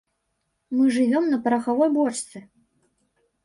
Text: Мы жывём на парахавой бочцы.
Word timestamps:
Мы 0.77 0.87
жывём 0.95 1.29
на 1.35 1.39
парахавой 1.45 1.89
бочцы. 2.01 2.37